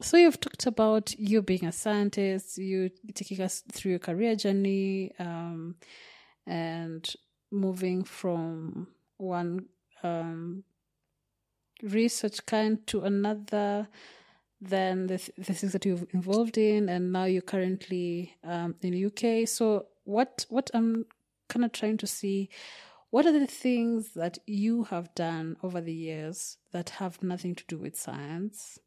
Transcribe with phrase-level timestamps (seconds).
[0.00, 5.12] So you've talked about you being a scientist, you taking us through your career journey,
[5.18, 5.74] um,
[6.46, 7.04] and
[7.50, 9.66] moving from one
[10.04, 10.62] um,
[11.82, 13.88] research kind to another.
[14.60, 19.06] Then the, the things that you've involved in, and now you're currently um, in the
[19.06, 19.48] UK.
[19.48, 21.06] So what what I'm
[21.48, 22.50] kind of trying to see,
[23.10, 27.64] what are the things that you have done over the years that have nothing to
[27.66, 28.78] do with science?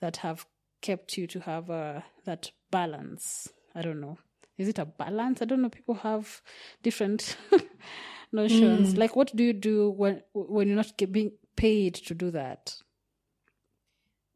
[0.00, 0.46] That have
[0.82, 3.48] kept you to have uh, that balance.
[3.74, 4.18] I don't know.
[4.58, 5.42] Is it a balance?
[5.42, 5.68] I don't know.
[5.68, 6.40] People have
[6.82, 7.36] different
[8.32, 8.94] notions.
[8.94, 8.98] Mm.
[8.98, 12.76] Like, what do you do when when you're not being paid to do that?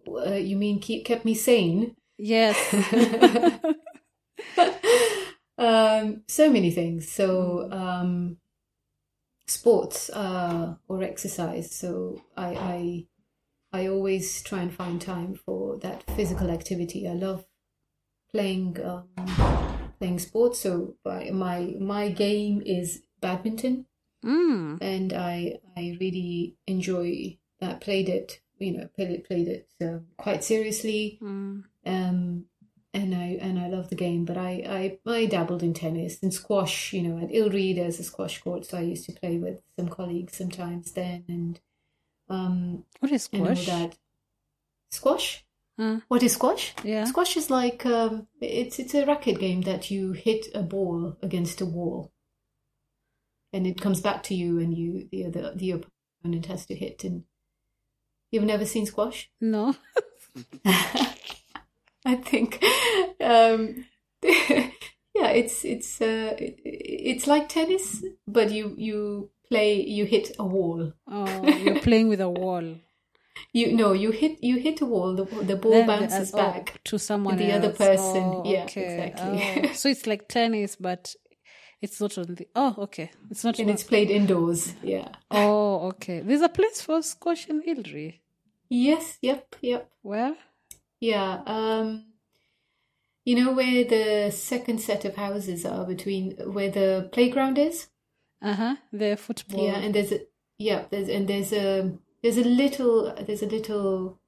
[0.08, 1.94] Uh, you mean keep kept me sane?
[2.18, 2.56] Yes.
[5.58, 7.10] um, so many things.
[7.10, 8.36] So um,
[9.46, 11.74] sports uh, or exercise.
[11.74, 13.06] So I, I
[13.72, 17.08] I always try and find time for that physical activity.
[17.08, 17.44] I love
[18.32, 19.08] playing um,
[19.98, 20.60] playing sports.
[20.60, 23.86] So my my game is badminton,
[24.24, 24.78] mm.
[24.80, 27.80] and I I really enjoy that.
[27.80, 31.18] Played it, you know, played it played it uh, quite seriously.
[31.22, 31.64] Mm.
[31.86, 32.44] Um,
[32.92, 36.34] and I and I love the game, but I, I I dabbled in tennis and
[36.34, 36.92] squash.
[36.92, 39.88] You know, at Ilri there's a squash court, so I used to play with some
[39.88, 41.60] colleagues sometimes then, and
[42.30, 43.66] um, what is squash?
[43.66, 43.96] that
[44.90, 45.44] squash.
[45.78, 46.74] Uh, what is squash?
[46.84, 51.16] Yeah, squash is like um, it's it's a racket game that you hit a ball
[51.22, 52.12] against a wall,
[53.52, 55.82] and it comes back to you, and you the other the
[56.22, 57.02] opponent has to hit.
[57.04, 57.24] And
[58.30, 59.30] you've never seen squash?
[59.40, 59.74] No.
[62.04, 62.64] I think,
[63.20, 63.84] um,
[64.22, 64.70] yeah,
[65.14, 70.92] it's it's uh, it's like tennis, but you you play you hit a wall.
[71.06, 72.76] Oh, you're playing with a wall.
[73.52, 75.14] You no, you hit you hit a wall.
[75.14, 77.64] The the ball then bounces the, uh, back oh, to someone the else.
[77.64, 78.22] other person.
[78.22, 78.82] Oh, yeah, okay.
[78.82, 79.70] exactly.
[79.70, 79.72] Oh.
[79.80, 81.14] so it's like tennis, but
[81.80, 82.46] it's not on the.
[82.54, 83.10] Oh, okay.
[83.30, 83.58] It's not.
[83.58, 84.74] And it's played indoors.
[84.82, 85.08] Yeah.
[85.30, 86.20] Oh, okay.
[86.20, 88.20] There's a place for squash in Ilri.
[88.68, 89.18] Yes.
[89.22, 89.56] Yep.
[89.62, 89.90] Yep.
[90.02, 90.36] Where?
[91.00, 91.40] Yeah.
[91.46, 92.04] Um.
[93.24, 97.88] You know where the second set of houses are between where the playground is.
[98.42, 98.76] Uh huh.
[98.92, 99.64] The football.
[99.64, 100.20] Yeah, and there's a
[100.58, 101.92] yeah, there's and there's a
[102.22, 104.18] there's a little there's a little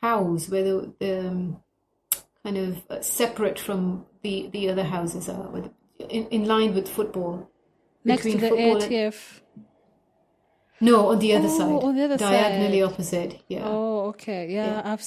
[0.00, 1.62] house where the, the um,
[2.44, 6.88] kind of uh, separate from the the other houses are with in, in line with
[6.88, 7.50] football
[8.04, 9.40] next to the ATF.
[10.80, 11.84] No, on the other oh, side.
[11.84, 12.92] On the other side diagonally side.
[12.92, 13.42] opposite.
[13.48, 13.62] Yeah.
[13.64, 14.48] Oh, okay.
[14.48, 14.92] Yeah, Yeah.
[14.92, 15.02] I've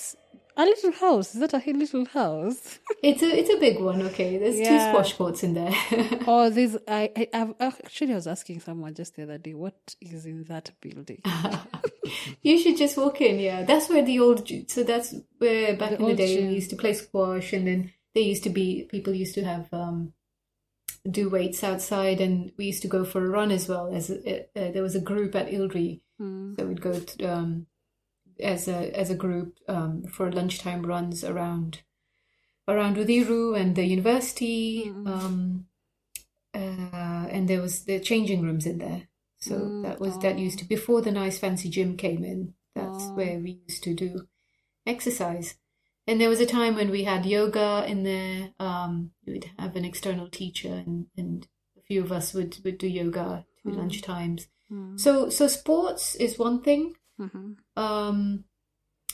[0.62, 1.34] a little house.
[1.36, 2.80] Is that a little house?
[3.04, 4.02] It's a it's a big one.
[4.10, 5.74] Okay, there's two squash courts in there.
[6.28, 9.96] oh, this I, I I've, actually I was asking someone just the other day what
[10.02, 11.22] is in that building.
[12.42, 13.40] you should just walk in.
[13.40, 14.48] Yeah, that's where the old.
[14.68, 16.48] So that's where back The in the day gym.
[16.48, 19.68] we used to play squash, and then they used to be people used to have
[19.74, 20.14] um,
[21.10, 23.92] do weights outside, and we used to go for a run as well.
[23.94, 26.54] As a, uh, there was a group at Ilri, Hmm.
[26.56, 27.66] so we'd go to, um,
[28.42, 31.82] as a as a group um, for lunchtime runs around
[32.68, 34.86] around Uthiru and the university.
[34.86, 35.08] Mm.
[35.08, 35.66] Um,
[36.54, 39.08] uh, and there was the changing rooms in there.
[39.40, 42.54] So Mm, that was that used to before the nice fancy gym came in.
[42.76, 43.16] That's Oh.
[43.16, 44.28] where we used to do
[44.86, 45.56] exercise.
[46.08, 48.54] And there was a time when we had yoga in there.
[48.60, 52.88] Um, we'd have an external teacher, and, and a few of us would, would do
[52.88, 53.78] yoga to Mm.
[53.78, 54.48] lunch times.
[54.72, 55.00] Mm.
[55.00, 57.58] So so sports is one thing, Mhm.
[57.78, 58.46] um,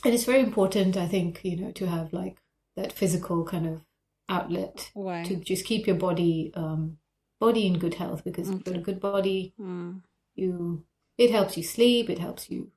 [0.06, 2.38] and it's very important, I think, you know, to have like
[2.75, 3.81] that physical kind of
[4.30, 5.24] outlet Why?
[5.24, 7.00] to just keep your body um,
[7.39, 10.01] body in good health because if you've got a good body, Mm.
[10.36, 10.86] you
[11.18, 12.71] it helps you sleep, it helps you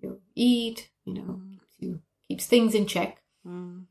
[0.00, 3.22] you eat, you know, keeps you keeps things in check.
[3.46, 3.86] Mm.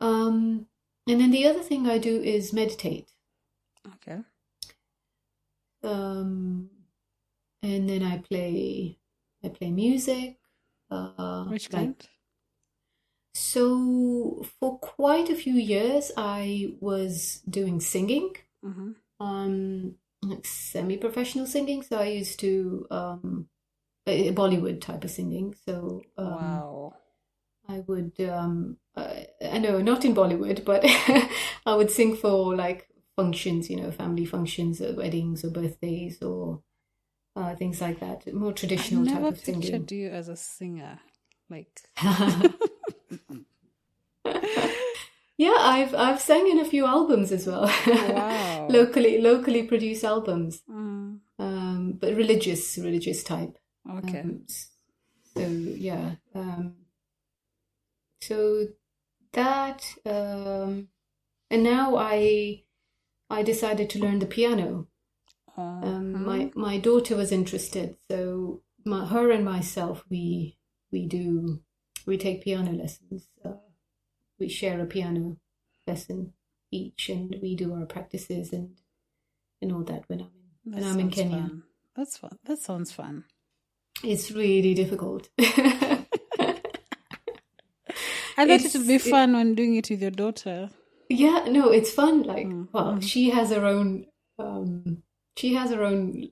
[0.00, 0.66] Um,
[1.08, 3.10] and then the other thing I do is meditate.
[3.94, 4.20] Okay.
[5.82, 6.70] Um,
[7.62, 8.98] and then I play
[9.44, 10.38] I play music.
[10.90, 12.08] Uh, Which like kind?
[13.34, 21.82] So for quite a few years, I was doing singing, hmm um, like semi-professional singing.
[21.82, 23.48] So I used to um,
[24.06, 25.54] Bollywood type of singing.
[25.66, 26.94] So um, wow.
[27.68, 30.82] I would, um, uh, I know not in Bollywood, but
[31.66, 36.62] I would sing for like functions, you know, family functions, or weddings, or birthdays, or
[37.36, 38.32] uh, things like that.
[38.34, 39.60] More I traditional type never of singing.
[39.62, 41.00] pictured you do as a singer.
[41.50, 41.80] Like,
[45.38, 47.66] yeah, I've I've sang in a few albums as well.
[47.86, 48.66] wow.
[48.70, 53.58] locally locally produced albums, Mm, um, but religious religious type.
[53.98, 54.20] okay.
[54.20, 54.46] Um,
[55.34, 56.74] so yeah, um,
[58.20, 58.66] so
[59.32, 60.88] that um,
[61.50, 62.62] and now I
[63.30, 64.86] I decided to learn the piano.
[65.56, 66.24] Um, Uh-huh.
[66.24, 70.56] my my daughter was interested, so my, her and myself we
[70.90, 71.60] we do
[72.06, 73.28] we take piano lessons.
[73.44, 73.52] Uh,
[74.38, 75.36] we share a piano
[75.86, 76.32] lesson
[76.70, 78.76] each, and we do our practices and
[79.60, 80.30] and all that when I'm
[80.66, 81.36] in when I'm in Kenya.
[81.42, 81.62] fun.
[81.96, 82.38] That's fun.
[82.44, 83.24] That sounds fun.
[84.02, 85.28] It's really difficult.
[88.36, 90.70] I thought it would be it- fun when doing it with your daughter.
[91.08, 92.22] Yeah, no, it's fun.
[92.22, 93.02] Like, Mm, well, mm.
[93.02, 94.06] she has her own,
[94.38, 95.02] um,
[95.36, 96.30] she has her own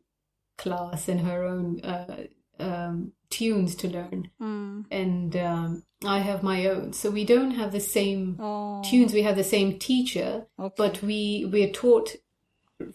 [0.58, 2.24] class and her own uh,
[2.58, 4.84] um, tunes to learn, Mm.
[4.90, 6.92] and um, I have my own.
[6.92, 9.12] So we don't have the same Oh, tunes.
[9.14, 10.74] We have the same teacher, okay.
[10.76, 12.16] but we we're taught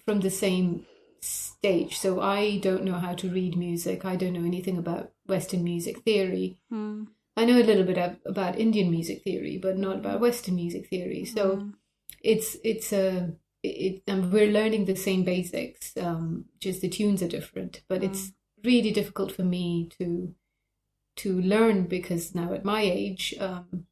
[0.06, 0.86] from the same
[1.22, 1.98] stage.
[1.98, 4.06] So I don't know how to read music.
[4.06, 6.58] I don't know anything about Western music theory.
[6.72, 10.56] Mm, I know a little bit ab- about Indian music theory, but not about Western
[10.56, 11.26] music theory.
[11.26, 11.74] So mm,
[12.22, 13.34] it's it's a
[13.66, 15.94] it, and we're learning the same basics.
[15.98, 18.32] Um, just the tunes are different, but it's
[18.64, 20.34] really difficult for me to
[21.18, 23.86] to learn because now at my age, um,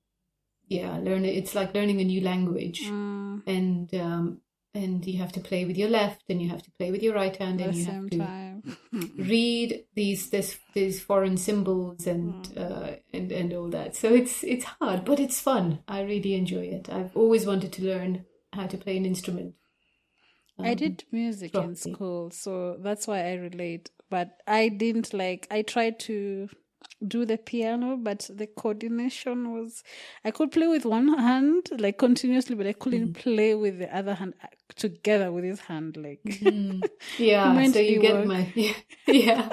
[0.67, 1.25] yeah, learn.
[1.25, 4.41] It's like learning a new language, mm, and um,
[4.73, 7.13] and you have to play with your left, and you have to play with your
[7.13, 8.77] right hand, at and you have to time.
[9.17, 13.95] read these this these foreign symbols and uh, and and all that.
[13.95, 15.79] So it's it's hard, but it's fun.
[15.87, 16.89] I really enjoy it.
[16.89, 19.55] I've always wanted to learn how to play an instrument.
[20.59, 23.91] I Um, did music in school, so that's why I relate.
[24.09, 26.49] But I didn't like, I tried to
[27.07, 29.83] do the piano, but the coordination was,
[30.23, 33.13] I could play with one hand, like continuously, but I couldn't Mm-hmm.
[33.13, 35.97] play with the other hand uh, together with his hand.
[35.97, 36.89] Like, Mm.
[37.17, 38.25] Yeah, so you get work.
[38.25, 38.73] my yeah,
[39.07, 39.49] yeah,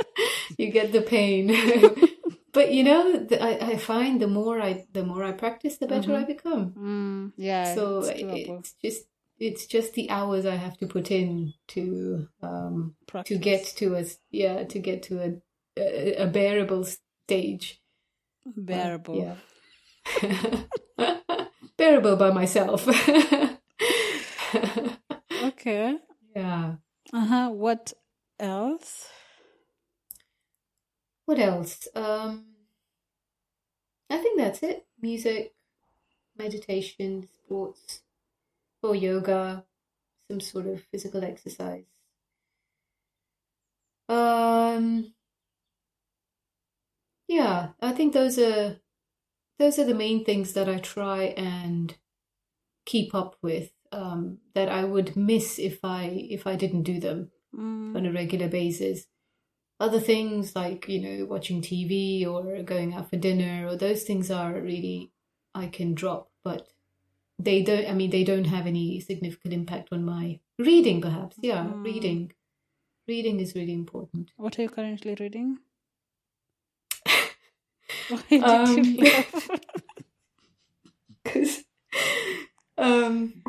[0.59, 1.49] you get the pain.
[2.53, 5.87] but you know, the, I I find the more I the more I practice, the
[5.87, 6.75] better I become.
[6.77, 8.23] mm, yeah, so it's
[8.61, 9.07] it's just
[9.41, 12.95] it's just the hours I have to put in to um
[13.25, 15.33] to get to a yeah to get to a
[15.79, 17.81] a, a bearable stage.
[18.45, 19.37] bearable.
[20.23, 20.63] Yeah.
[21.77, 22.87] bearable by myself.
[25.43, 25.97] Okay.
[26.37, 26.75] yeah.
[27.13, 27.49] Uh huh.
[27.51, 27.93] What
[28.39, 29.09] else?
[31.25, 31.89] What else?
[31.95, 32.45] Um,
[34.11, 34.87] I think that's it.
[35.01, 35.55] Music,
[36.37, 38.03] meditation, sports,
[38.83, 39.65] or yoga,
[40.31, 41.87] some sort of physical exercise.
[44.11, 45.15] Um,
[47.29, 48.81] yeah, I think those are
[49.59, 51.97] those are the main things that I try and
[52.87, 53.73] keep up with.
[53.93, 58.13] Um, that I would miss if I if I didn't do them Mm, on a
[58.13, 59.07] regular basis.
[59.81, 64.31] Other things like, you know, watching TV or going out for dinner or those things
[64.31, 65.13] are really,
[65.55, 66.69] I can drop, but
[67.45, 71.37] they don't, I mean, they don't have any significant impact on my reading, perhaps.
[71.43, 71.85] Yeah, Mm.
[71.85, 72.33] reading.
[73.09, 74.31] Reading is really important.
[74.37, 75.59] what are you currently reading?
[78.43, 78.99] Um?
[81.25, 81.65] Because
[82.79, 83.43] um,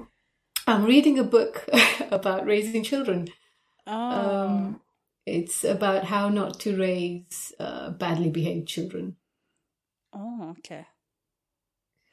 [0.67, 1.67] I'm reading a book
[2.11, 3.27] about raising children.
[3.87, 4.81] oh, Um,
[5.25, 9.15] it's about how not to raise uh, badly behaved children.
[10.13, 10.85] oh, okay.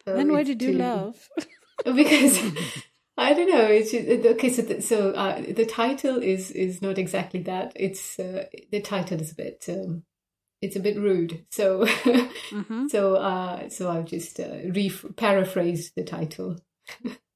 [0.04, 1.28] So then why did you to- laugh?
[1.94, 2.40] because
[3.16, 3.66] I don't know.
[3.66, 4.52] It's just, okay.
[4.52, 7.72] So, the, so uh, the title is is not exactly that.
[7.74, 10.04] It's uh, the title is a bit um,
[10.60, 11.44] it's a bit rude.
[11.50, 11.86] So
[12.50, 16.58] hmm so uh, so I've just uh, re paraphrased the title.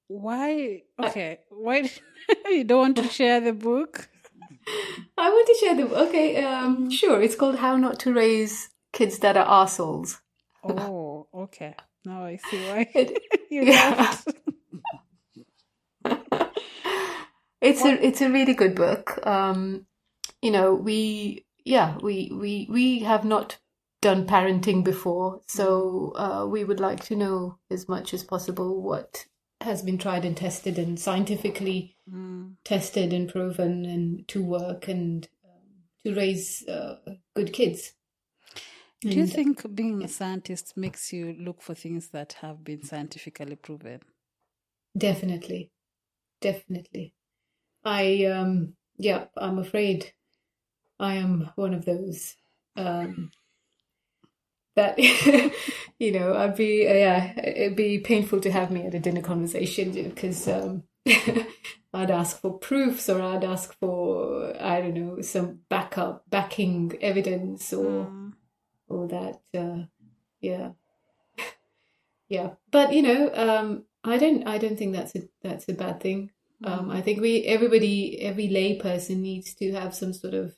[0.09, 0.83] Why?
[0.99, 1.41] Okay.
[1.49, 1.91] Why
[2.47, 4.09] you don't want to share the book?
[5.19, 6.45] I want to share the okay.
[6.45, 7.23] Um, sure.
[7.23, 10.21] It's called How Not to Raise Kids That Are Assholes.
[10.65, 11.75] Oh, okay.
[12.05, 12.91] Now I see why
[13.51, 14.17] you yeah.
[17.61, 19.25] it's a it's a really good book.
[19.27, 19.87] Um,
[20.41, 23.59] you know, we yeah we we we have not
[24.01, 29.27] done parenting before, so uh, we would like to know as much as possible what
[29.61, 32.57] has been tried and tested and scientifically Mm.
[32.65, 36.97] tested and proven and to work and um, to raise uh,
[37.35, 37.93] good kids.
[39.03, 43.57] Do you think being a scientist makes you look for things that have been scientifically
[43.57, 44.01] proven?
[44.97, 45.71] Definitely.
[46.41, 47.15] Definitely.
[47.85, 50.13] I um yeah, I'm afraid
[51.01, 52.37] I am one of those
[52.77, 53.31] um
[54.77, 54.99] that
[55.99, 59.23] you know, I'd be uh, yeah, it'd be painful to have me at a dinner
[59.23, 60.85] conversation because um
[61.95, 67.73] I'd ask for proofs or I'd ask for I don't know, some backup backing evidence
[67.73, 68.22] or Mm.
[68.93, 69.85] Or that uh
[70.41, 70.71] yeah.
[72.29, 76.01] Yeah but you know um i don't i don't think that's a that's a bad
[76.01, 76.31] thing.
[76.65, 80.55] Um i think we everybody every lay person needs to have some sort of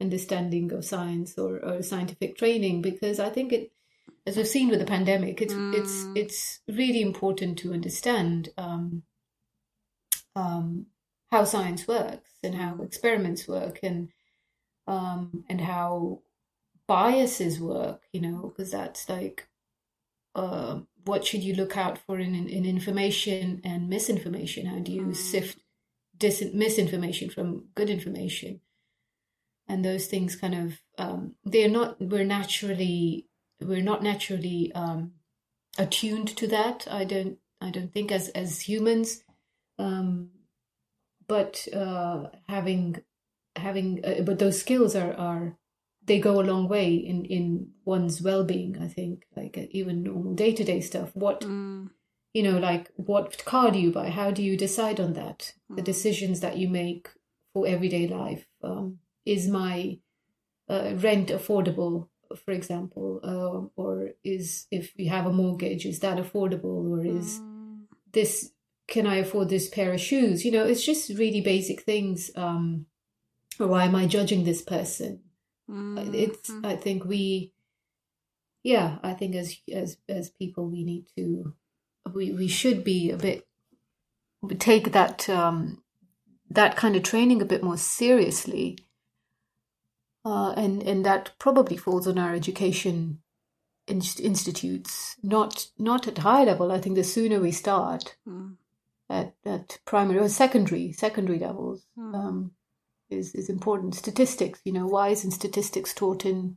[0.00, 3.72] understanding of science or, or scientific training because i think it
[4.26, 6.16] as we've seen with the pandemic it's it's Mm.
[6.16, 9.02] it's really important to understand um
[10.36, 10.86] um
[11.30, 14.08] how science works and how experiments work and
[14.86, 16.22] um and how
[16.90, 19.48] biases work, you know, because that's like
[20.34, 24.66] uh, what should you look out for in, in information and misinformation?
[24.66, 25.16] How do you Mm.
[25.16, 25.58] sift
[26.16, 28.60] dis- misinformation from good information?
[29.68, 30.68] And those things kind of
[30.98, 33.28] um, they're not we're naturally
[33.60, 35.12] we're not naturally um,
[35.78, 36.88] attuned to that.
[36.90, 39.22] I don't I don't think as as humans,
[39.78, 40.30] um,
[41.28, 42.86] but uh, having
[43.54, 45.56] having uh, but those skills are are
[46.10, 47.44] they go a long way in in
[47.84, 51.90] one's well-being i think like uh, even normal day-to-day stuff what Mm.
[52.38, 55.38] you know like what car do you buy how do you decide on that
[55.78, 55.90] the Mm.
[55.92, 57.08] decisions that you make
[57.52, 58.98] for everyday life um,
[59.34, 59.98] is my
[60.74, 61.94] uh, rent affordable
[62.44, 63.94] for example uh, or
[64.36, 67.86] is if you have a mortgage is that affordable or is Mm.
[68.18, 68.52] this
[68.94, 72.86] can i afford this pair of shoes you know it's just really basic things um
[73.60, 75.12] or why am i judging this person
[75.70, 76.14] Mm.
[76.14, 77.52] it's i think we
[78.64, 81.54] yeah i think as as as people we need to
[82.12, 83.46] we we should be a bit
[84.58, 85.82] take that um
[86.50, 88.78] that kind of training a bit more seriously
[90.24, 93.20] uh and and that probably falls on our education
[93.86, 98.56] inst- institutes not not at high level i think the sooner we start Mm.
[99.08, 102.14] at at primary or secondary secondary levels Mm.
[102.14, 102.50] um,
[103.10, 103.94] is is important.
[103.94, 106.56] Statistics, you know, why isn't statistics taught in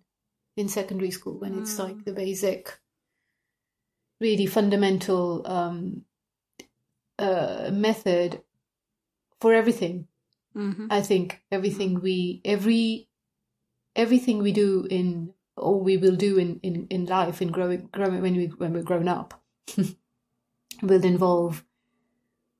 [0.55, 1.79] in secondary school when it's Mm.
[1.79, 2.79] like the basic,
[4.19, 6.05] really fundamental um,
[7.19, 8.41] uh, method
[9.39, 10.07] for everything?
[10.55, 10.87] Mhm.
[10.91, 13.09] I think everything we every
[13.95, 18.21] everything we do in or we will do in in, in life in growing growing
[18.21, 19.41] when we when we're grown up
[20.81, 21.65] will involve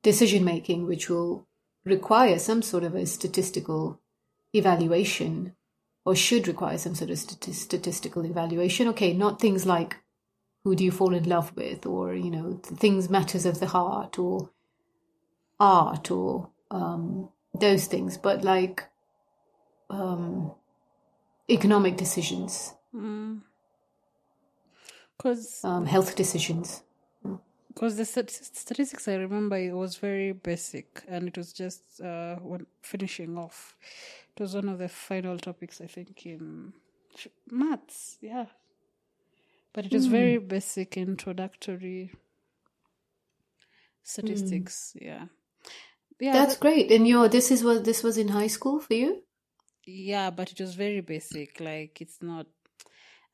[0.03, 1.47] decision making which will
[1.85, 3.99] require some sort of a statistical
[4.53, 5.55] evaluation
[6.05, 8.87] or should require some sort of stati- statistical evaluation.
[8.89, 9.97] Okay not things like
[10.63, 11.85] who do you fall in love with?
[11.85, 14.49] Or you know things matters of the heart or
[15.59, 18.17] art or um, those things.
[18.17, 18.83] But like
[19.89, 20.53] um,
[21.49, 22.73] economic decisions.
[25.17, 26.83] Because um, health decisions
[27.73, 32.35] Because the stat- statistics I remember it was very basic, and it was just uh,
[32.37, 33.75] when finishing off.
[34.35, 36.73] It was one of the final topics I think in
[37.49, 38.45] maths, yeah.
[39.73, 42.11] But it was very basic introductory
[44.03, 45.25] statistics, yeah.
[46.19, 48.93] Yeah, that's that- great and your this is what this was in high school for
[48.93, 49.23] you
[49.85, 51.59] yeah, but it was very basic.
[51.59, 52.45] Like it's not.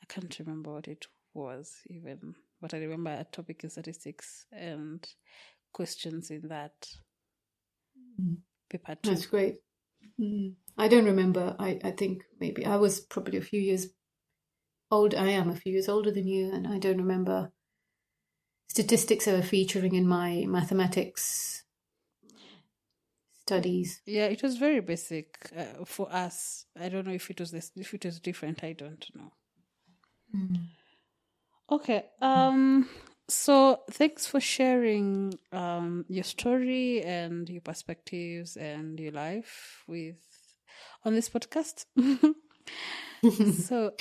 [0.02, 5.08] I can't remember what it was even, but I remember a topic in statistics and
[5.74, 6.74] questions in that
[8.70, 9.12] paper too.
[9.12, 9.58] That's great.
[10.20, 10.54] Mm.
[10.78, 11.56] I don't remember.
[11.60, 13.88] I, I think maybe I was probably a few years
[14.92, 15.14] old.
[15.14, 17.52] I am a few years older than you, and I don't remember
[18.70, 21.64] statistics ever featuring in my mathematics
[23.42, 24.02] studies.
[24.06, 26.66] Yeah, it was very basic uh, for us.
[26.80, 28.64] I don't know if it was this, if it was different.
[28.64, 29.32] I don't know.
[31.72, 32.06] Okay.
[32.22, 32.90] Um.
[33.28, 40.18] So thanks for sharing um your story and your perspectives and your life with
[41.06, 41.86] on this podcast.
[43.52, 43.92] so,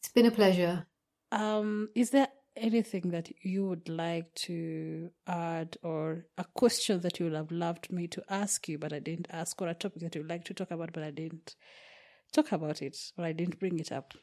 [0.00, 0.86] It's been a pleasure.
[1.32, 7.26] um, is there anything that you would like to add, or a question that you
[7.26, 10.14] would have loved me to ask you, but I didn't ask, or a topic that
[10.14, 11.56] you would like to talk about, but I didn't
[12.32, 14.14] talk about it, or I didn't bring it up?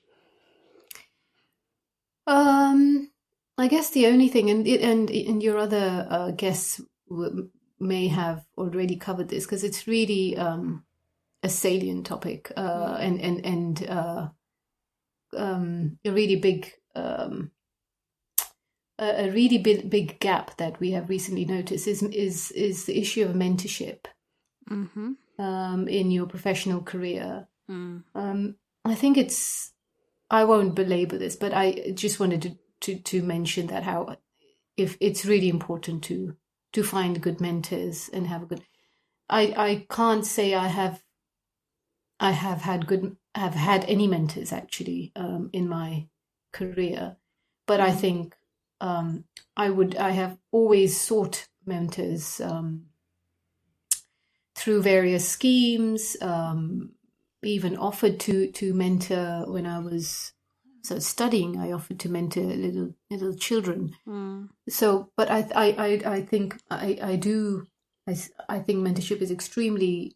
[2.28, 3.12] Um,
[3.58, 7.50] I guess the only thing, and and and your other uh, guests w-
[7.80, 10.84] may have already covered this because it's really um,
[11.44, 14.30] a salient topic uh, and and and uh,
[15.36, 17.52] um, a really big um,
[19.00, 23.00] a, a really big big gap that we have recently noticed is is is the
[23.00, 24.06] issue of mentorship
[24.70, 25.12] Mm-hmm.
[25.44, 27.48] um, in your professional career.
[27.70, 28.04] Mm.
[28.16, 29.74] Um, I think it's.
[30.32, 34.16] I won't belabor this, but I just wanted to, to, to mention that how
[34.78, 36.36] if it's really important to
[36.74, 38.64] to find good mentors and have a good.
[39.30, 41.04] I I can't say I have.
[42.20, 46.08] I have had good have had any mentors actually um, in my
[46.54, 47.18] career,
[47.68, 48.36] but I think
[48.80, 49.26] um,
[49.58, 52.86] I would I have always sought mentors um,
[54.56, 56.16] through various schemes.
[56.22, 56.92] Um,
[57.44, 60.34] even offered to to mentor when I was
[60.84, 61.58] so studying.
[61.58, 63.96] I offered to mentor little little children.
[64.08, 64.50] Mm.
[64.70, 65.68] So, but I I
[66.06, 67.68] I, I think I I do
[68.08, 68.18] I,
[68.50, 70.16] I think mentorship is extremely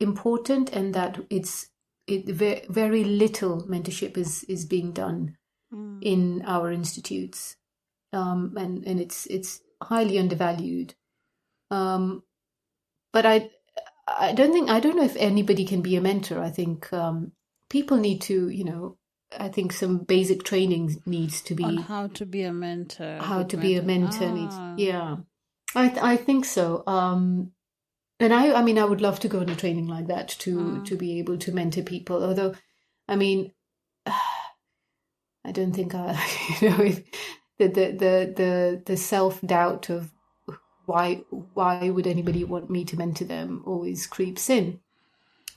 [0.00, 1.68] important, and that it's
[2.06, 5.36] it very, very little mentorship is is being done
[5.74, 5.98] Mm.
[6.00, 7.56] in our institutes,
[8.12, 10.94] um, and and it's it's highly undervalued.
[11.72, 12.22] Um,
[13.12, 13.50] but I
[14.08, 16.40] I don't think I don't know if anybody can be a mentor.
[16.40, 17.32] I think um,
[17.70, 18.96] people need to you know
[19.38, 23.18] I think some basic training needs to be On how to be a mentor.
[23.20, 24.34] how to be a mentor Ah.
[24.34, 25.16] needs yeah
[25.74, 26.84] I th- I think so.
[26.86, 27.52] Um,
[28.20, 30.56] and I I mean I would love to go on a training like that to
[30.56, 30.84] Mm.
[30.86, 32.22] to be able to mentor people.
[32.22, 32.54] Although
[33.08, 33.52] I mean
[34.06, 36.12] I don't think I
[36.60, 37.02] you know if
[37.58, 40.12] the the the the, the self doubt of
[40.86, 41.16] why
[41.54, 44.80] why would anybody want me to mentor them always creeps in.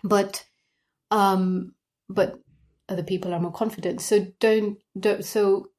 [0.04, 0.46] But
[1.12, 1.74] um
[2.10, 2.40] but
[2.88, 4.02] other people are more confident.
[4.02, 5.70] So don't don't so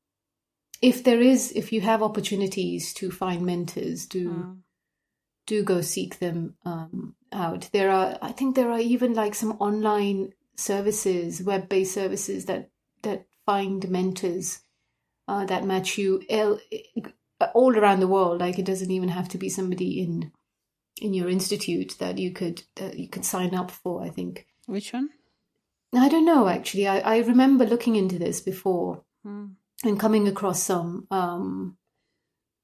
[0.80, 4.62] if there is if you have opportunities to find mentors do Mm.
[5.46, 7.68] do go seek them um, out.
[7.72, 12.70] There are, I think, there are even like some online services, web-based services that
[13.02, 14.60] that find mentors
[15.26, 16.22] uh, that match you
[17.54, 18.40] all around the world.
[18.40, 20.32] Like it doesn't even have to be somebody in
[21.00, 24.02] in your institute that you could uh, you could sign up for.
[24.02, 24.46] I think.
[24.66, 25.10] Which one?
[25.94, 26.86] I don't know actually.
[26.86, 29.56] I, I remember looking into this before Mm.
[29.84, 31.76] and coming across some um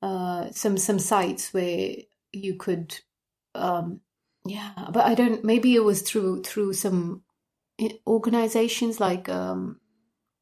[0.00, 1.94] uh some some sites where
[2.32, 2.98] you could
[3.54, 4.00] um
[4.46, 7.22] yeah but i don't maybe it was through through some
[8.06, 9.78] organizations like um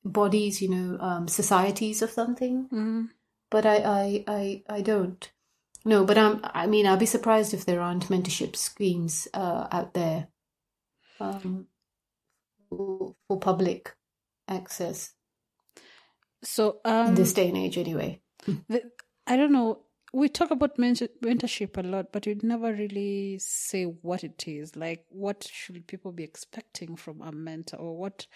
[0.05, 3.09] bodies you know um societies or something Mm.
[3.51, 5.33] But i i i, I don't
[5.85, 9.95] no but i'm i mean i'll be surprised if there aren't mentorship schemes uh out
[9.95, 10.29] there
[11.21, 11.67] um
[12.71, 13.95] for, for public
[14.49, 15.13] access
[16.45, 18.21] So in um, this day and age anyway
[18.69, 18.83] the,
[19.27, 19.81] I don't know.
[20.15, 24.77] We talk about mentorship a lot, but we never really say what it is.
[24.77, 28.27] Like, what should people be expecting from a mentor, or what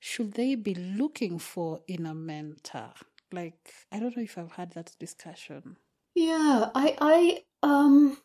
[0.00, 2.92] should they be looking for in a mentor?
[3.32, 5.76] Like, I don't know if I've had that discussion.
[6.14, 8.16] Yeah, I, I, um,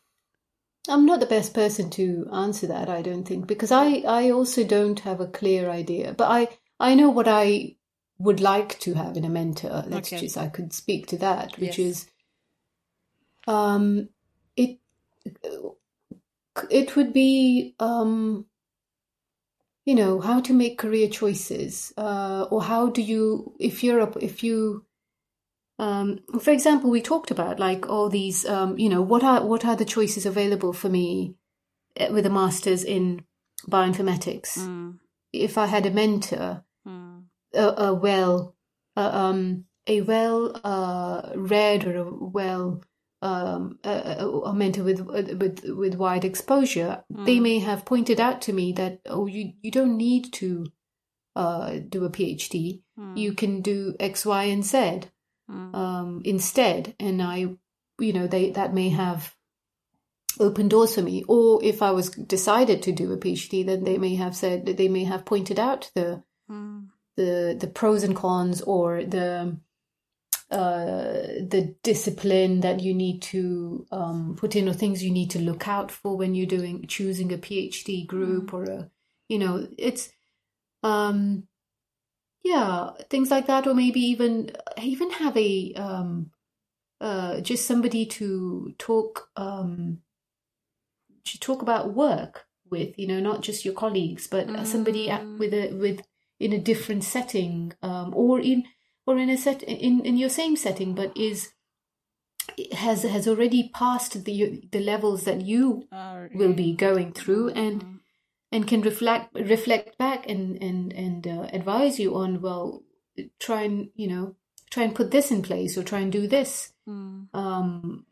[0.88, 2.88] I'm not the best person to answer that.
[2.88, 6.14] I don't think because I, I also don't have a clear idea.
[6.16, 6.48] But I,
[6.80, 7.76] I know what I
[8.18, 9.84] would like to have in a mentor.
[9.86, 10.20] Let's Okay.
[10.20, 11.78] just, I could speak to that, which Yes.
[11.78, 12.06] is,
[13.46, 14.08] um,
[14.56, 14.78] it,
[16.70, 18.46] it would be, um,
[19.84, 24.18] you know, how to make career choices, uh, or how do you, if you're a,
[24.18, 24.86] if you
[25.86, 26.06] um,
[26.44, 29.76] for example, we talked about like all these, um, you know, what are what are
[29.76, 31.34] the choices available for me
[31.96, 33.04] eh, with a master's in
[33.74, 34.58] bioinformatics?
[34.58, 34.98] Mm,
[35.32, 38.54] If I had a mentor, mm, a, a well,
[38.96, 42.06] uh, um, a well uh, read or a
[42.38, 42.82] well
[43.22, 45.00] um, a, a a mentor with
[45.42, 47.42] with with wide exposure, they Mm.
[47.42, 50.48] may have pointed out to me that oh, you you don't need to
[51.36, 52.82] uh, do a PhD.
[52.98, 55.10] mm, You can do X, Y, and Z
[55.52, 57.46] mm, um, instead, and I,
[57.98, 59.34] you know, they that may have
[60.40, 61.24] opened doors for me.
[61.28, 64.88] Or if I was decided to do a PhD, then they may have said they
[64.88, 66.86] may have pointed out the mm,
[67.16, 69.56] the the pros and cons or the
[70.50, 75.38] uh, the discipline that you need to um, put in or things you need to
[75.38, 78.90] look out for when you're doing choosing a PhD group or a
[79.28, 80.10] you know it's
[80.82, 81.44] um
[82.44, 84.50] yeah things like that or maybe even
[84.82, 86.30] even have a um
[87.00, 89.98] uh just somebody to talk um
[91.24, 95.38] to talk about work with you know not just your colleagues but somebody Mm.
[95.38, 96.02] with a with
[96.40, 98.64] in a different setting um or in
[99.06, 101.50] or in a set in in your same setting, but is
[102.72, 107.82] has has already passed the the levels that you Are- will be going through and
[107.82, 107.91] Mhm.
[108.52, 112.82] And can reflect reflect back and and and uh, advise you on well
[113.38, 114.36] try and you know
[114.70, 117.28] try and put this in place or try and do this Mm.
[117.32, 118.06] um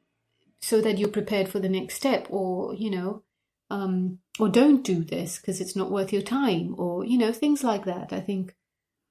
[0.63, 3.25] so that you're prepared for the next step or you know
[3.69, 7.65] um or don't do this because it's not worth your time or you know things
[7.65, 8.55] like that i think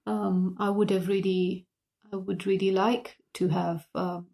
[0.08, 1.68] um i would have really
[2.14, 4.28] i would really like to have um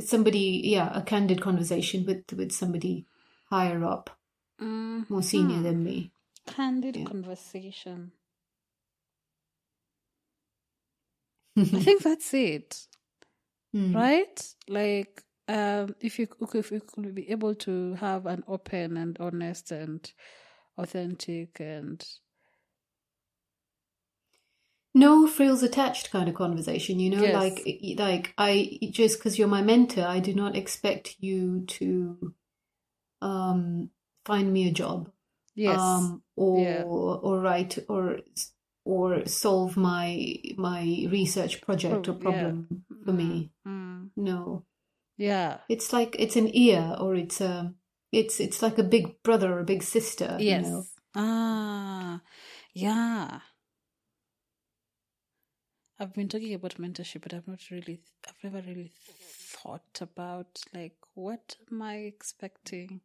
[0.00, 3.06] somebody yeah a candid conversation with with somebody
[3.48, 4.10] higher up
[5.08, 6.12] more senior than me
[6.46, 7.04] Candid Yeah.
[7.04, 8.12] conversation.
[11.58, 12.86] I think that's it,
[13.74, 13.94] Mm.
[13.94, 14.54] right?
[14.68, 19.70] Like, um, if you if you could be able to have an open and honest
[19.70, 20.12] and
[20.78, 22.04] authentic and
[24.94, 27.34] no frills attached kind of conversation you know Yes.
[27.34, 32.34] like like i just because you're my mentor i do not expect you to
[33.22, 33.90] um
[34.24, 35.10] find me a job
[35.54, 36.82] yes, um or Yeah.
[36.84, 38.20] or write or
[38.84, 42.40] or solve my my research project or Pro- yeah.
[42.40, 44.10] problem for me Mm.
[44.16, 44.64] no
[45.18, 47.72] yeah, it's like it's an ear or it's a
[48.10, 52.20] it's it's like a big brother or a big sister you yes, know ah,
[52.74, 53.40] yeah.
[56.00, 60.96] I've been talking about mentorship, but I've not really, I've never really thought about like
[61.14, 63.02] what am I expecting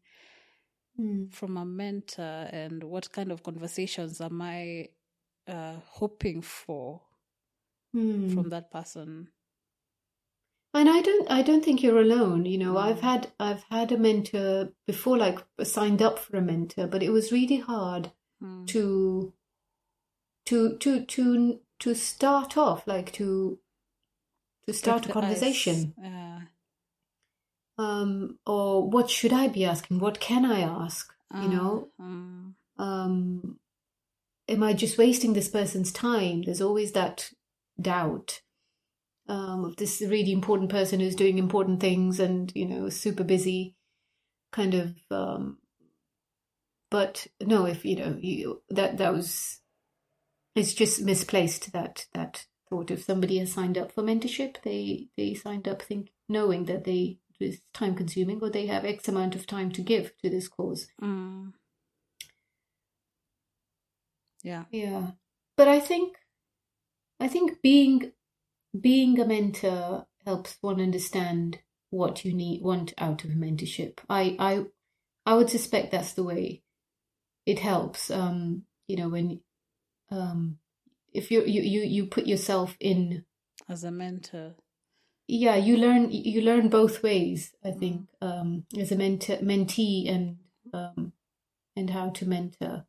[1.00, 1.32] Mm.
[1.32, 4.90] from a mentor and what kind of conversations am I
[5.48, 7.02] uh, hoping for
[7.96, 8.34] Mm.
[8.34, 9.30] from that person?
[10.74, 12.46] And I don't I don't think you're alone.
[12.46, 12.84] You know, Mm.
[12.84, 17.10] I've had I've had a mentor before, like signed up for a mentor, but it
[17.12, 18.68] was really hard Mm.
[18.68, 19.34] to
[20.46, 23.60] to to to to start off, like to
[24.68, 25.94] to start a conversation.
[25.98, 26.42] Yeah.
[27.78, 30.00] Um, or what should I be asking?
[30.00, 31.14] What can I ask?
[31.34, 33.60] You know, Uh, mm, um,
[34.48, 36.44] am I just wasting this person's time?
[36.44, 37.32] There's always that
[37.80, 38.42] doubt
[39.28, 43.76] um, of this really important person who's doing important things and you know super busy,
[44.52, 44.96] kind of.
[45.12, 45.60] Um,
[46.90, 49.60] but no, if you know you that that was,
[50.56, 52.90] it's just misplaced that that thought.
[52.90, 57.18] If somebody has signed up for mentorship, they they signed up think knowing that they
[57.40, 60.88] it's time consuming or they have X amount of time to give to this cause.
[61.02, 61.54] mm.
[64.44, 64.66] Yeah.
[64.72, 65.12] Yeah.
[65.58, 66.16] But I think
[67.20, 68.12] I think being
[68.80, 74.00] being a mentor helps one understand what you need want out of mentorship.
[74.10, 74.66] I I
[75.26, 76.62] I would suspect that's the way
[77.46, 78.12] it helps.
[78.12, 79.42] Um, you know, when
[80.12, 80.60] um
[81.14, 83.26] if you you you, you put yourself in
[83.68, 84.56] As a mentor.
[85.28, 90.38] Yeah, you learn you learn both ways, I think, um, as a mentor mentee and
[90.74, 91.14] um
[91.76, 92.86] and how to mentor.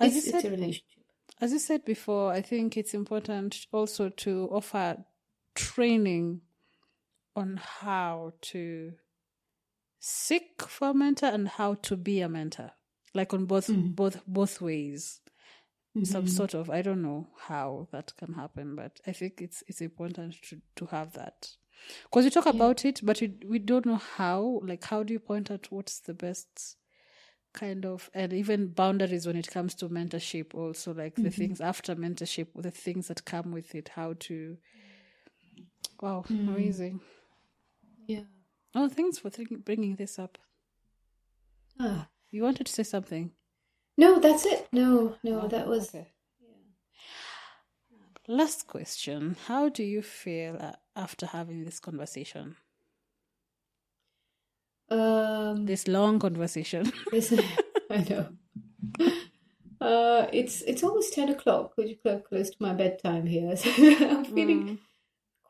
[0.00, 1.04] As you It's, it's said a relationship.
[1.40, 5.04] as you said before, I think it's important also to offer
[5.54, 6.42] training
[7.36, 8.94] on how to
[10.00, 12.72] seek for a mentor and how to be a mentor,
[13.14, 13.96] like on both Mhm.
[13.96, 15.20] both both ways.
[16.04, 16.28] Some Mhm.
[16.30, 20.34] sort of I don't know how that can happen, but I think it's it's important
[20.42, 21.56] to to have that
[22.04, 22.50] because we talk Yeah.
[22.52, 24.60] about it, but we we don't know how.
[24.62, 26.76] Like, how do you point out what's the best
[27.54, 31.32] kind of and even boundaries when it comes to mentorship also like the Mhm.
[31.34, 34.58] things after mentorship the things that come with it how to
[36.02, 36.48] wow Mm.
[36.48, 37.00] amazing
[38.06, 38.24] Yeah.
[38.74, 40.36] oh thanks for thinking, bringing this up
[41.80, 42.08] Ah.
[42.30, 43.32] you wanted to say something
[43.98, 44.68] No, that's it.
[44.72, 45.88] No, no, Oh, that was.
[45.88, 46.12] okay.
[48.28, 52.56] last question how do you feel uh, after having this conversation
[54.88, 57.32] Um, this long conversation this,
[57.90, 58.28] I know.
[59.80, 63.56] Uh, it's it's almost ten o'clock, which is close to my bedtime here.
[63.56, 64.78] So I'm feeling Mm.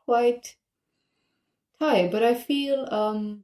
[0.05, 0.55] quite
[1.79, 3.43] tired, but I feel um,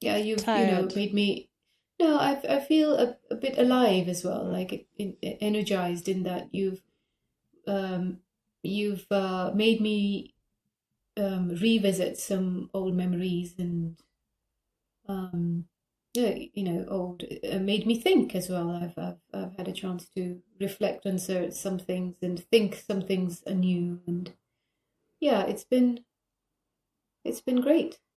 [0.00, 1.50] yeah, you've you know made me.
[1.98, 4.86] No, I I feel a, a bit alive as well, like
[5.22, 6.80] energized in that you've
[7.66, 8.20] um
[8.62, 10.34] you've uh, made me
[11.16, 13.96] um revisit some old memories and
[15.08, 15.66] um
[16.14, 18.70] you know old uh, made me think as well.
[18.70, 23.02] I've, I've I've had a chance to reflect on so- some things and think some
[23.02, 24.32] things anew and
[25.20, 26.04] yeah it's been
[27.24, 27.98] it's been great